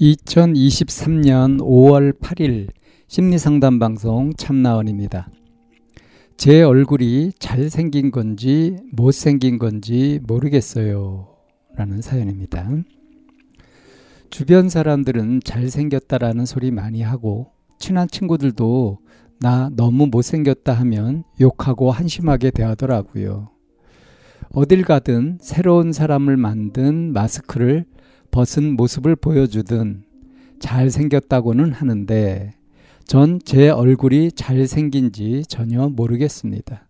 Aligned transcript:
2023년 0.00 1.58
5월 1.58 2.16
8일 2.20 2.68
심리상담 3.08 3.80
방송 3.80 4.32
참나원입니다. 4.32 5.28
제 6.36 6.62
얼굴이 6.62 7.32
잘생긴 7.40 8.12
건지 8.12 8.76
못생긴 8.92 9.58
건지 9.58 10.20
모르겠어요. 10.22 11.34
라는 11.74 12.00
사연입니다. 12.00 12.70
주변 14.30 14.68
사람들은 14.68 15.40
잘생겼다라는 15.44 16.46
소리 16.46 16.70
많이 16.70 17.02
하고 17.02 17.50
친한 17.80 18.06
친구들도 18.06 18.98
나 19.40 19.68
너무 19.74 20.06
못생겼다 20.06 20.74
하면 20.74 21.24
욕하고 21.40 21.90
한심하게 21.90 22.52
대하더라고요. 22.52 23.50
어딜 24.52 24.84
가든 24.84 25.38
새로운 25.40 25.92
사람을 25.92 26.36
만든 26.36 27.12
마스크를 27.12 27.84
벗은 28.30 28.76
모습을 28.76 29.16
보여주든 29.16 30.04
잘생겼다고는 30.60 31.72
하는데 31.72 32.54
전 33.06 33.38
제 33.42 33.70
얼굴이 33.70 34.32
잘생긴지 34.32 35.44
전혀 35.48 35.88
모르겠습니다. 35.88 36.86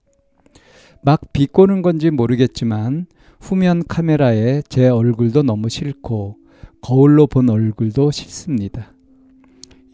막 1.03 1.33
비꼬는 1.33 1.83
건지 1.83 2.11
모르겠지만 2.11 3.07
후면 3.41 3.85
카메라에 3.87 4.63
제 4.69 4.89
얼굴도 4.89 5.45
너무 5.45 5.69
싫고 5.69 6.37
거울로 6.81 7.29
본 7.29 7.49
얼굴도 7.49 8.11
싫습니다. 8.11 8.93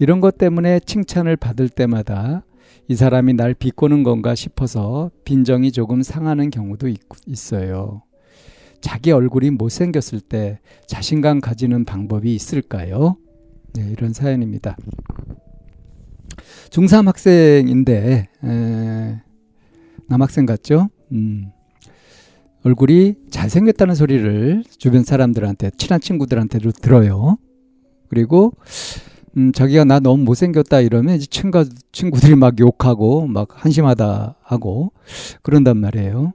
이런 0.00 0.20
것 0.20 0.39
때문에 0.39 0.81
칭찬을 0.81 1.37
받을 1.37 1.69
때마다 1.69 2.42
이 2.89 2.97
사람이 2.97 3.34
날 3.34 3.53
비꼬는 3.53 4.03
건가 4.03 4.34
싶어서 4.34 5.11
빈정이 5.25 5.72
조금 5.72 6.03
상하는 6.03 6.48
경우도 6.48 6.89
있, 6.89 7.00
있어요. 7.27 8.03
자기 8.84 9.12
얼굴이 9.12 9.48
못생겼을 9.48 10.20
때 10.20 10.60
자신감 10.86 11.40
가지는 11.40 11.86
방법이 11.86 12.34
있을까요? 12.34 13.16
네, 13.72 13.88
이런 13.91 14.12
사연입니다. 14.12 14.76
중3 16.68 17.06
학생인데, 17.06 18.28
에, 18.44 19.20
남학생 20.06 20.44
같죠? 20.44 20.91
음, 21.12 21.46
얼굴이 22.62 23.14
잘생겼다는 23.30 23.94
소리를 23.94 24.64
주변 24.76 25.02
사람들한테, 25.02 25.70
친한 25.78 25.98
친구들한테도 25.98 26.72
들어요. 26.72 27.38
그리고, 28.10 28.52
음, 29.38 29.52
자기가 29.52 29.84
나 29.84 29.98
너무 29.98 30.24
못생겼다 30.24 30.80
이러면 30.80 31.16
이제 31.16 31.24
친구, 31.24 31.64
친구들이 31.91 32.34
막 32.34 32.60
욕하고 32.60 33.28
막 33.28 33.48
한심하다 33.64 34.36
하고 34.42 34.92
그런단 35.41 35.78
말이에요. 35.78 36.34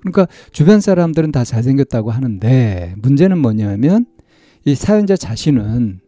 그러니까 0.00 0.26
주변 0.52 0.80
사람들은 0.80 1.32
다 1.32 1.44
잘생겼다고 1.44 2.10
하는데 2.10 2.94
문제는 2.98 3.38
뭐냐면 3.38 4.06
이 4.64 4.74
사연자 4.74 5.16
자신은 5.16 6.00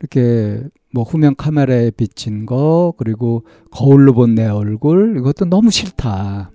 이렇게 0.00 0.62
뭐 0.92 1.04
후면 1.04 1.36
카메라에 1.36 1.90
비친 1.90 2.46
거 2.46 2.94
그리고 2.96 3.44
거울로 3.70 4.12
본 4.14 4.34
내 4.34 4.46
얼굴 4.46 5.16
이것도 5.18 5.44
너무 5.46 5.70
싫다. 5.70 6.50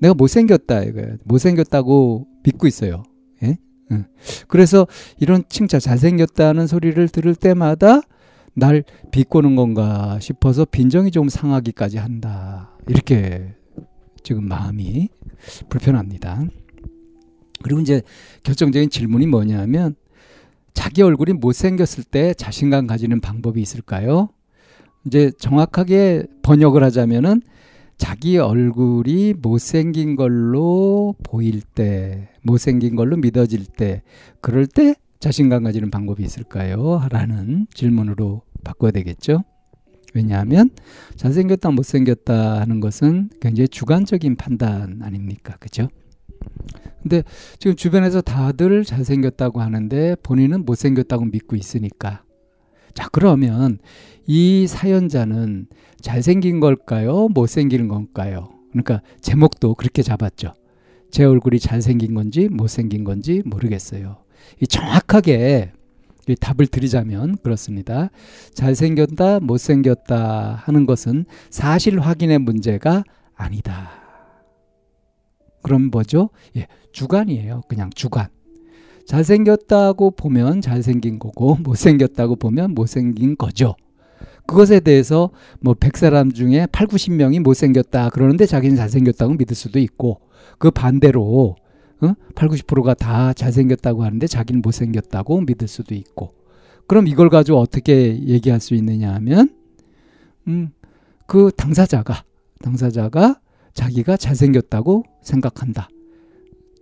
내가 0.00 0.14
못생겼다 0.14 0.82
이거예요. 0.84 1.16
못생겼다고 1.24 2.26
믿고 2.44 2.66
있어요. 2.66 3.02
예? 3.42 3.58
응. 3.90 4.04
그래서 4.48 4.86
이런 5.18 5.42
칭찬 5.48 5.80
잘생겼다는 5.80 6.66
소리를 6.66 7.08
들을 7.08 7.34
때마다 7.34 8.02
날 8.54 8.84
비꼬는 9.10 9.56
건가 9.56 10.18
싶어서 10.20 10.64
빈정이 10.64 11.10
좀 11.10 11.28
상하기까지 11.28 11.98
한다. 11.98 12.70
이렇게 12.88 13.54
지금 14.26 14.48
마음이 14.48 15.08
불편합니다. 15.68 16.42
그리고 17.62 17.80
이제 17.80 18.02
결정적인 18.42 18.90
질문이 18.90 19.28
뭐냐면 19.28 19.94
자기 20.74 21.02
얼굴이 21.02 21.34
못생겼을 21.34 22.02
때 22.02 22.34
자신감 22.34 22.88
가지는 22.88 23.20
방법이 23.20 23.62
있을까요? 23.62 24.30
이제 25.06 25.30
정확하게 25.38 26.24
번역을 26.42 26.82
하자면은 26.82 27.40
자기 27.98 28.36
얼굴이 28.36 29.34
못생긴 29.34 30.16
걸로 30.16 31.14
보일 31.22 31.60
때, 31.62 32.28
못생긴 32.42 32.96
걸로 32.96 33.16
믿어질 33.16 33.64
때, 33.64 34.02
그럴 34.40 34.66
때 34.66 34.96
자신감 35.20 35.62
가지는 35.62 35.92
방법이 35.92 36.24
있을까요? 36.24 37.06
라는 37.10 37.68
질문으로 37.72 38.42
바꿔야 38.64 38.90
되겠죠. 38.90 39.44
왜냐하면 40.14 40.70
잘생겼다 41.16 41.70
못생겼다 41.70 42.60
하는 42.60 42.80
것은 42.80 43.30
굉장히 43.40 43.68
주관적인 43.68 44.36
판단 44.36 45.00
아닙니까? 45.02 45.56
그죠? 45.58 45.88
근데 47.02 47.22
지금 47.58 47.76
주변에서 47.76 48.20
다들 48.20 48.84
잘생겼다고 48.84 49.60
하는데 49.60 50.16
본인은 50.22 50.64
못생겼다고 50.64 51.26
믿고 51.26 51.56
있으니까 51.56 52.22
자 52.94 53.08
그러면 53.12 53.78
이 54.26 54.66
사연자는 54.66 55.68
잘생긴 56.00 56.60
걸까요? 56.60 57.28
못생기는 57.28 57.88
건가요? 57.88 58.48
그러니까 58.70 59.02
제목도 59.20 59.74
그렇게 59.74 60.02
잡았죠. 60.02 60.54
제 61.10 61.24
얼굴이 61.24 61.58
잘생긴 61.60 62.14
건지 62.14 62.48
못생긴 62.50 63.04
건지 63.04 63.42
모르겠어요. 63.44 64.18
이 64.60 64.66
정확하게 64.66 65.72
답을 66.34 66.66
드리자면 66.66 67.36
그렇습니다. 67.42 68.10
잘생겼다, 68.54 69.40
못생겼다 69.40 70.62
하는 70.64 70.86
것은 70.86 71.24
사실 71.50 72.00
확인의 72.00 72.40
문제가 72.40 73.04
아니다. 73.34 73.90
그럼 75.62 75.90
뭐죠? 75.90 76.30
예, 76.56 76.66
주관이에요. 76.92 77.62
그냥 77.68 77.90
주관. 77.94 78.28
잘생겼다고 79.06 80.12
보면 80.12 80.60
잘생긴 80.60 81.18
거고, 81.18 81.56
못생겼다고 81.62 82.36
보면 82.36 82.74
못생긴 82.74 83.36
거죠. 83.36 83.76
그것에 84.46 84.80
대해서 84.80 85.30
뭐 85.60 85.74
100사람 85.74 86.34
중에 86.34 86.66
8, 86.70 86.86
90명이 86.86 87.40
못생겼다 87.40 88.10
그러는데 88.10 88.46
자기는 88.46 88.76
잘생겼다고 88.76 89.34
믿을 89.34 89.56
수도 89.56 89.78
있고, 89.78 90.20
그 90.58 90.70
반대로 90.70 91.56
어? 92.00 92.14
8, 92.34 92.48
90%가 92.48 92.94
다 92.94 93.32
잘생겼다고 93.32 94.04
하는데 94.04 94.26
자기는 94.26 94.62
못생겼다고 94.62 95.40
믿을 95.42 95.68
수도 95.68 95.94
있고. 95.94 96.34
그럼 96.86 97.06
이걸 97.06 97.28
가지고 97.28 97.58
어떻게 97.58 98.22
얘기할 98.22 98.60
수 98.60 98.74
있느냐 98.74 99.14
하면, 99.14 99.50
음, 100.46 100.70
그 101.26 101.50
당사자가, 101.56 102.24
당사자가 102.62 103.40
자기가 103.74 104.16
잘생겼다고 104.16 105.04
생각한다. 105.22 105.88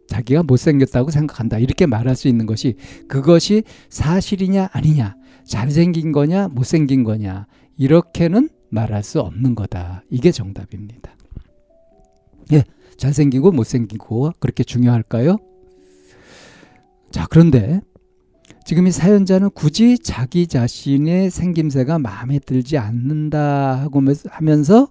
자기가 0.07 0.43
못생겼다고 0.43 1.11
생각한다. 1.11 1.59
이렇게 1.59 1.87
말할 1.87 2.15
수 2.15 2.29
있는 2.29 2.47
것이 2.47 2.77
그것이 3.09 3.65
사실이냐 3.89 4.69
아니냐, 4.73 5.17
잘생긴 5.45 6.13
거냐, 6.13 6.49
못생긴 6.49 7.05
거냐, 7.05 7.47
이렇게는 7.77 8.51
말할 8.71 9.03
수 9.03 9.21
없는 9.21 9.55
거다. 9.55 10.03
이게 10.11 10.31
정답입니다. 10.31 11.17
예, 12.53 12.65
잘생기고 12.97 13.53
못생기고 13.53 14.33
그렇게 14.39 14.65
중요할까요? 14.65 15.39
자, 17.11 17.27
그런데 17.31 17.81
지금 18.65 18.87
이 18.87 18.91
사연자는 18.91 19.51
굳이 19.51 19.99
자기 19.99 20.47
자신의 20.47 21.31
생김새가 21.31 21.99
마음에 21.99 22.39
들지 22.39 22.79
않는다 22.79 23.81
하고 23.81 24.03
하면서 24.29 24.89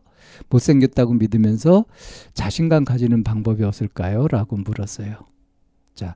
못생겼다고 0.49 1.13
믿으면서 1.13 1.85
자신감 2.33 2.85
가지는 2.85 3.23
방법이 3.23 3.63
없을까요? 3.63 4.27
라고 4.27 4.57
물었어요. 4.57 5.17
자, 5.95 6.15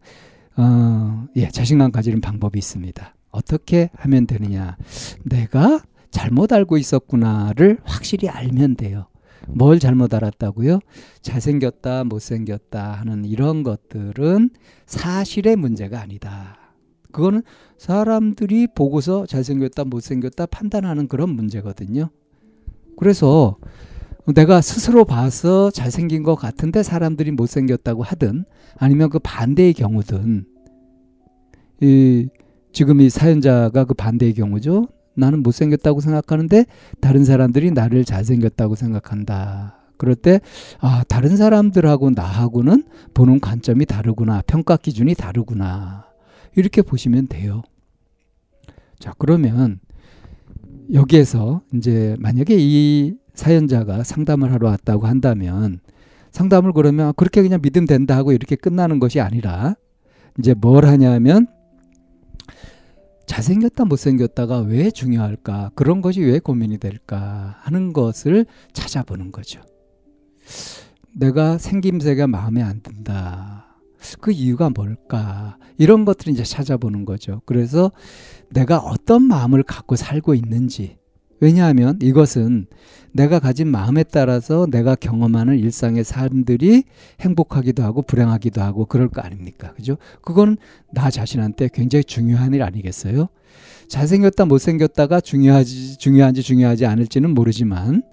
어, 0.55 1.27
예, 1.35 1.49
자신감 1.49 1.91
가지는 1.91 2.21
방법이 2.21 2.57
있습니다. 2.57 3.15
어떻게 3.31 3.89
하면 3.95 4.27
되느냐? 4.27 4.77
내가 5.23 5.81
잘못 6.11 6.53
알고 6.53 6.77
있었구나를 6.77 7.79
확실히 7.83 8.29
알면 8.29 8.75
돼요. 8.75 9.07
뭘 9.49 9.79
잘못 9.79 10.13
알았다고요? 10.13 10.79
잘생겼다, 11.21 12.03
못생겼다 12.03 12.91
하는 12.93 13.25
이런 13.25 13.63
것들은 13.63 14.49
사실의 14.85 15.55
문제가 15.55 16.01
아니다. 16.01 16.57
그거는 17.11 17.41
사람들이 17.77 18.67
보고서 18.75 19.25
잘생겼다, 19.25 19.85
못생겼다 19.85 20.45
판단하는 20.47 21.07
그런 21.07 21.29
문제거든요. 21.29 22.09
그래서 22.97 23.57
내가 24.35 24.61
스스로 24.61 25.05
봐서 25.05 25.71
잘생긴 25.71 26.23
것 26.23 26.35
같은데 26.35 26.83
사람들이 26.83 27.31
못생겼다고 27.31 28.03
하든 28.03 28.43
아니면 28.75 29.09
그 29.09 29.19
반대의 29.19 29.73
경우든 29.73 30.45
이 31.81 32.27
지금 32.73 32.99
이 32.99 33.09
사연자가 33.09 33.85
그 33.85 33.93
반대의 33.93 34.33
경우죠. 34.33 34.87
나는 35.17 35.43
못생겼다고 35.43 35.99
생각하는데 35.99 36.65
다른 37.01 37.25
사람들이 37.25 37.71
나를 37.71 38.05
잘생겼다고 38.05 38.75
생각한다. 38.75 39.77
그럴 39.97 40.15
때, 40.15 40.39
아, 40.79 41.03
다른 41.07 41.35
사람들하고 41.35 42.11
나하고는 42.11 42.83
보는 43.13 43.39
관점이 43.39 43.85
다르구나. 43.85 44.43
평가 44.45 44.77
기준이 44.77 45.15
다르구나. 45.15 46.05
이렇게 46.55 46.81
보시면 46.81 47.27
돼요. 47.27 47.63
자, 48.99 49.13
그러면 49.17 49.79
여기에서 50.93 51.61
이제 51.73 52.15
만약에 52.19 52.55
이 52.57 53.15
사연자가 53.33 54.03
상담을 54.03 54.51
하러 54.51 54.67
왔다고 54.69 55.07
한다면 55.07 55.79
상담을 56.31 56.73
그러면 56.73 57.13
그렇게 57.15 57.41
그냥 57.41 57.61
믿음 57.61 57.85
된다 57.85 58.15
하고 58.15 58.31
이렇게 58.31 58.55
끝나는 58.55 58.99
것이 58.99 59.19
아니라 59.19 59.75
이제 60.39 60.53
뭘 60.53 60.85
하냐면 60.85 61.47
잘생겼다 63.27 63.85
못생겼다가 63.85 64.59
왜 64.61 64.89
중요할까 64.89 65.71
그런 65.75 66.01
것이 66.01 66.21
왜 66.21 66.39
고민이 66.39 66.79
될까 66.79 67.57
하는 67.59 67.93
것을 67.93 68.45
찾아보는 68.73 69.31
거죠. 69.31 69.61
내가 71.13 71.57
생김새가 71.57 72.27
마음에 72.27 72.63
안 72.63 72.81
든다. 72.81 73.67
그 74.21 74.31
이유가 74.31 74.69
뭘까? 74.69 75.57
이런 75.77 76.05
것들을 76.05 76.33
이제 76.33 76.43
찾아보는 76.43 77.05
거죠. 77.05 77.41
그래서 77.45 77.91
내가 78.49 78.79
어떤 78.79 79.23
마음을 79.23 79.63
갖고 79.63 79.95
살고 79.95 80.33
있는지. 80.33 80.97
왜냐하면 81.39 81.97
이것은 82.01 82.67
내가 83.11 83.39
가진 83.39 83.67
마음에 83.67 84.03
따라서 84.03 84.67
내가 84.69 84.95
경험하는 84.95 85.57
일상의 85.57 86.03
삶들이 86.03 86.83
행복하기도 87.19 87.83
하고 87.83 88.01
불행하기도 88.01 88.61
하고 88.61 88.85
그럴 88.85 89.07
거 89.07 89.21
아닙니까? 89.21 89.73
그죠? 89.73 89.97
그건 90.21 90.57
나 90.91 91.09
자신한테 91.09 91.69
굉장히 91.73 92.03
중요한 92.03 92.53
일 92.53 92.63
아니겠어요? 92.63 93.27
잘생겼다 93.87 94.45
못생겼다가 94.45 95.21
중요하지 95.21 95.97
중요한지 95.97 96.43
중요하지 96.43 96.85
않을지는 96.85 97.33
모르지만 97.33 98.03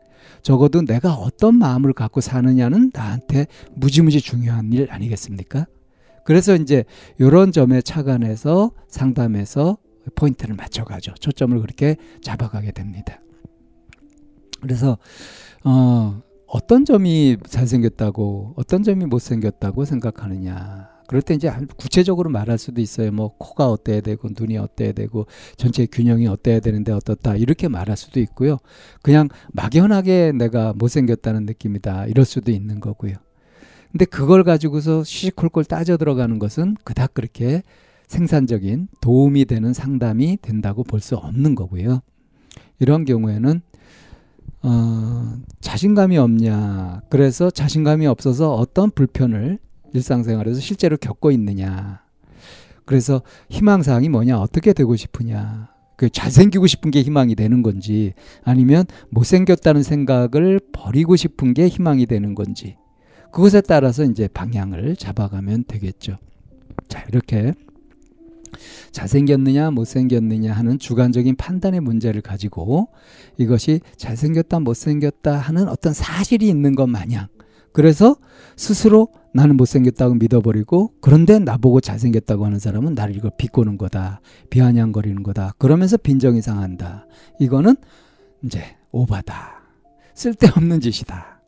적어도 0.43 0.82
내가 0.82 1.15
어떤 1.15 1.56
마음을 1.56 1.93
갖고 1.93 2.20
사느냐는 2.20 2.91
나한테 2.94 3.47
무지무지 3.75 4.20
중요한 4.20 4.73
일 4.73 4.88
아니겠습니까? 4.91 5.67
그래서 6.25 6.55
이제 6.56 6.85
이런 7.19 7.53
점에 7.53 7.82
착안해서 7.82 8.73
상담해서 8.88 9.79
포인트를 10.15 10.55
맞춰가죠. 10.55 11.15
초점을 11.15 11.59
그렇게 11.61 11.97
잡아가게 12.23 12.73
됩니다. 12.73 13.21
그래서 14.61 14.99
어, 15.65 16.23
어떤 16.47 16.85
점이 16.85 17.39
잘생겼다고 17.47 18.55
어떤 18.56 18.83
점이 18.83 19.06
못생겼다고 19.06 19.85
생각하느냐. 19.85 20.95
그럴 21.06 21.21
때 21.21 21.35
이제 21.35 21.53
구체적으로 21.77 22.31
말할 22.31 22.56
수도 22.59 22.81
있어요. 22.81 23.12
뭐 23.12 23.37
코가 23.37 23.69
어때야 23.69 24.01
되고 24.01 24.29
눈이 24.39 24.56
어때야 24.56 24.93
되고 24.93 25.27
전체 25.56 25.87
균형이 25.87 26.27
어때야 26.27 26.61
되는데 26.61 26.93
어떻다 26.93 27.37
이렇게 27.37 27.69
말할 27.69 27.97
수도 27.97 28.21
있고요. 28.21 28.59
그냥 29.03 29.29
막연하게 29.53 30.33
내가 30.33 30.73
못생겼다는 30.75 31.45
느낌이다 31.45 32.06
이럴 32.06 32.25
수도 32.25 32.53
있는 32.53 32.81
거고요. 32.81 33.15
근데 33.93 34.06
그걸 34.06 34.45
가지고서 34.45 35.05
시시콜콜 35.05 35.65
따져 35.67 35.97
들어가는 35.97 36.39
것은 36.39 36.77
그닥 36.85 37.15
그렇게 37.15 37.62
생산적인 38.09 38.89
도움이 39.01 39.45
되는 39.47 39.73
상담이 39.73 40.39
된다고 40.43 40.85
볼 40.85 41.01
수 41.01 41.17
없는 41.17 41.55
거고요. 41.55 42.01
이런 42.79 43.05
경우에는 43.05 43.61
어, 44.62 45.35
자신감이 45.61 46.17
없냐. 46.17 47.03
그래서 47.11 47.51
자신감이 47.51 48.06
없어서 48.06 48.55
어떤 48.55 48.91
불편을 48.91 49.59
일상생활에서 49.93 50.61
실제로 50.61 50.97
겪고 50.97 51.31
있느냐. 51.33 52.03
그래서 52.87 53.23
희망사항이 53.51 54.09
뭐냐. 54.09 54.39
어떻게 54.41 54.73
되고 54.73 54.97
싶으냐. 54.97 55.69
그 55.97 56.09
잘생기고 56.11 56.67
싶은 56.67 56.91
게 56.91 57.03
희망이 57.03 57.35
되는 57.35 57.62
건지 57.62 58.15
아니면 58.43 58.85
못생겼다는 59.11 59.83
생각을 59.83 60.61
버리고 60.73 61.15
싶은 61.15 61.55
게 61.55 61.69
희망이 61.69 62.06
되는 62.06 62.35
건지 62.35 62.77
그것에 63.31 63.61
따라서 63.61 64.03
이제 64.05 64.27
방향을 64.27 64.97
잡아가면 64.97 65.65
되겠죠. 65.69 66.19
자, 66.89 67.05
이렇게 67.09 67.55
잘생겼느냐, 68.93 69.71
못생겼느냐 69.71 70.53
하는 70.53 70.79
주관적인 70.79 71.37
판단의 71.37 71.81
문제를 71.81 72.21
가지고 72.21 72.89
이것이 73.39 73.81
잘생겼다, 73.97 74.61
못생겼다 74.61 75.37
하는 75.37 75.69
어떤 75.69 75.93
사실이 75.93 76.49
있는 76.49 76.75
것 76.75 76.87
마냥 76.87 77.29
그래서 77.73 78.17
스스로 78.56 79.09
나는 79.33 79.56
못생겼다고 79.56 80.15
믿어버리고 80.15 80.95
그런데 81.01 81.41
나보고 81.41 81.81
잘생겼다고 81.81 82.47
하는 82.47 82.61
사람은 82.61 82.95
나를 82.95 83.17
이걸 83.17 83.33
비꼬는 83.37 83.79
거다. 83.79 84.21
비아냥거리는 84.49 85.25
거다. 85.25 85.55
그러면서 85.59 85.97
빈정이 85.97 86.41
상한다. 86.41 87.09
이거는 87.41 87.75
이제 88.45 88.62
오바다. 88.93 89.65
쓸데없는 90.15 90.81
짓이다. 90.81 91.43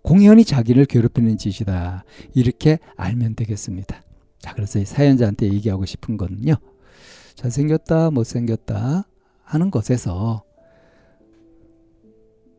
공연히 0.00 0.46
자기를 0.46 0.86
괴롭히는 0.86 1.36
짓이다. 1.36 2.04
이렇게 2.34 2.78
알면 2.96 3.34
되겠습니다. 3.34 4.00
자, 4.46 4.54
그래서 4.54 4.78
이 4.78 4.84
사연자한테 4.84 5.52
얘기하고 5.52 5.86
싶은 5.86 6.16
거는요. 6.16 6.54
잘생겼다, 7.34 8.12
못생겼다 8.12 9.08
하는 9.42 9.72
것에서 9.72 10.44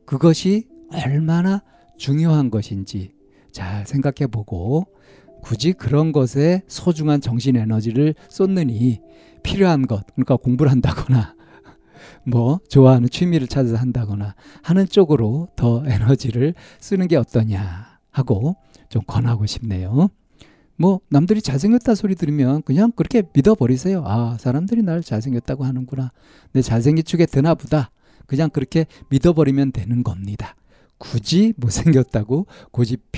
그것이 0.06 0.68
얼마나 0.92 1.64
중요한 1.96 2.52
것인지 2.52 3.14
잘 3.54 3.88
생각해 3.88 4.28
보고 4.30 4.86
굳이 5.42 5.72
그런 5.72 6.12
것에 6.12 6.62
소중한 6.68 7.22
정신 7.22 7.56
에너지를 7.56 8.16
쏟느니 8.28 9.00
필요한 9.42 9.88
것, 9.88 10.06
그러니까 10.08 10.36
공부를 10.36 10.70
한다거나 10.70 11.36
뭐 12.28 12.60
좋아하는 12.68 13.08
취미를 13.10 13.48
찾아서 13.48 13.78
한다거나 13.78 14.36
하는 14.62 14.86
쪽으로 14.88 15.48
더 15.56 15.86
에너지를 15.88 16.54
쓰는 16.82 17.08
게 17.08 17.16
어떠냐 17.16 17.98
하고 18.12 18.58
좀 18.90 19.04
권하고 19.08 19.46
싶네요. 19.46 20.10
뭐 20.78 21.00
남들이 21.10 21.42
잘생겼다 21.42 21.96
소리 21.96 22.16
들으면 22.16 22.62
그냥 22.62 22.92
그렇게 22.92 23.24
믿어버리세요. 23.34 24.04
아 24.06 24.38
사람들이 24.40 24.84
날 24.84 25.02
잘생겼다고 25.02 25.66
하는구나. 25.66 26.12
내 26.54 26.62
잘생긴 26.62 27.04
축에 27.04 27.26
드나 27.26 27.56
보다. 27.56 27.92
그냥 28.28 28.50
그렇게 28.50 28.86
믿어버리면 29.10 29.72
되는 29.72 30.04
겁니다. 30.04 30.56
굳이 30.98 31.54
못생겼다고 31.58 32.48
고집 32.72 33.12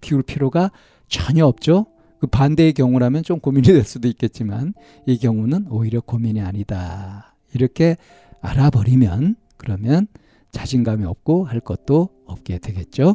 피울 0.00 0.22
필요가 0.22 0.70
전혀 1.08 1.46
없죠. 1.46 1.86
그 2.20 2.26
반대의 2.26 2.72
경우라면 2.72 3.24
좀 3.24 3.40
고민이 3.40 3.66
될 3.66 3.84
수도 3.84 4.08
있겠지만 4.08 4.74
이 5.06 5.18
경우는 5.18 5.66
오히려 5.70 6.00
고민이 6.00 6.40
아니다. 6.40 7.34
이렇게 7.54 7.96
알아버리면 8.40 9.36
그러면 9.56 10.06
자신감이 10.52 11.04
없고 11.04 11.44
할 11.44 11.60
것도 11.60 12.10
없게 12.26 12.58
되겠죠. 12.58 13.14